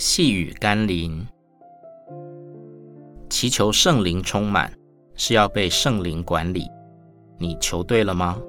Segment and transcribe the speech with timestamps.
[0.00, 1.26] 细雨甘霖，
[3.28, 4.72] 祈求圣灵充满，
[5.14, 6.66] 是要被圣灵管理。
[7.38, 8.40] 你求对了吗？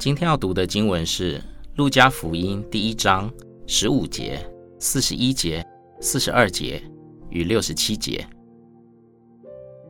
[0.00, 1.38] 今天要读的经文是
[1.76, 3.32] 《路加福音》第一章
[3.68, 4.44] 十五节、
[4.80, 5.64] 四十一节、
[6.00, 6.82] 四十二节
[7.30, 8.26] 与六十七节。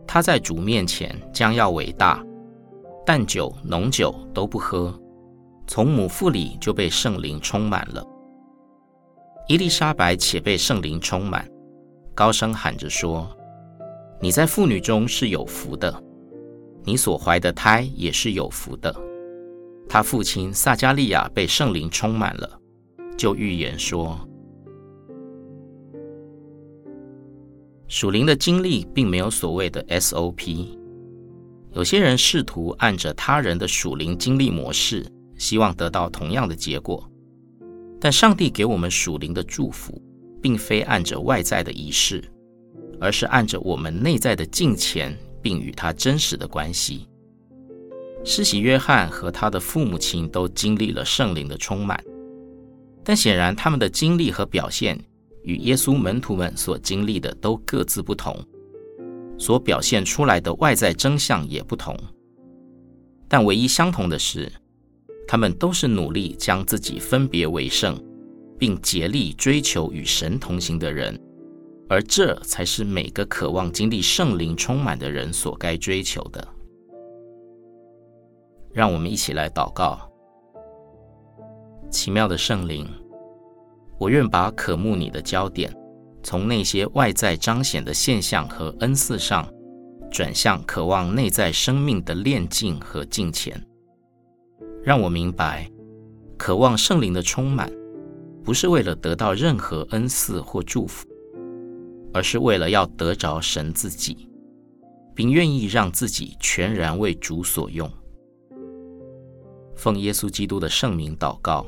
[0.06, 2.22] 他在主面前将要伟大，
[3.06, 4.94] 但酒、浓酒都不喝，
[5.66, 8.06] 从母腹里就被圣灵充满了。
[9.52, 11.46] 伊丽莎白且被圣灵充满，
[12.14, 13.28] 高声喊着说
[14.18, 16.02] ：“你在妇女中是有福的，
[16.84, 18.90] 你所怀的胎也是有福的。”
[19.86, 22.58] 她父亲撒迦利亚被圣灵充满了，
[23.14, 24.18] 就预言说
[27.88, 30.78] ：“属灵的经历并没有所谓的 SOP，
[31.74, 35.04] 有些人试图按着他人的属灵经历模式，
[35.36, 37.06] 希望得到同样的结果。”
[38.04, 40.02] 但上帝给我们属灵的祝福，
[40.42, 42.20] 并非按着外在的仪式，
[43.00, 47.06] 而是按着我们内在的敬虔，并与他真实的关系。
[48.24, 52.02] 施洗约翰和他的父母亲都经历了圣灵的充满，
[53.04, 54.98] 但显然他们的经历和表现
[55.44, 58.36] 与耶稣门徒们所经历的都各自不同，
[59.38, 61.96] 所表现出来的外在真相也不同。
[63.28, 64.50] 但唯一相同的是，
[65.32, 67.98] 他们都是努力将自己分别为圣，
[68.58, 71.18] 并竭力追求与神同行的人，
[71.88, 76.46] 而这才是每个渴望经历圣灵充满的人所该追求的。
[78.74, 80.06] 让我们一起来祷告：
[81.90, 82.86] 奇妙的圣灵，
[83.98, 85.74] 我愿把渴慕你的焦点，
[86.22, 89.50] 从那些外在彰显的现象和恩赐上，
[90.10, 93.58] 转向渴望内在生命的炼净和敬虔。
[94.84, 95.70] 让我明白，
[96.36, 97.70] 渴望圣灵的充满，
[98.42, 101.06] 不是为了得到任何恩赐或祝福，
[102.12, 104.28] 而是为了要得着神自己，
[105.14, 107.88] 并愿意让自己全然为主所用。
[109.76, 111.64] 奉耶稣基督的圣名祷告，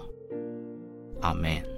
[1.21, 1.74] 阿门。